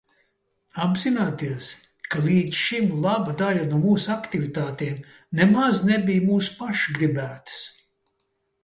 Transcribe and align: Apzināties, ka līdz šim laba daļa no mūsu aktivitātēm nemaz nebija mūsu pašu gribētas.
Apzināties, 0.85 1.67
ka 2.15 2.23
līdz 2.27 2.57
šim 2.61 2.89
laba 3.05 3.35
daļa 3.43 3.67
no 3.69 3.83
mūsu 3.85 4.11
aktivitātēm 4.17 4.99
nemaz 5.43 5.87
nebija 5.93 6.29
mūsu 6.33 6.61
pašu 6.65 6.99
gribētas. 7.01 7.65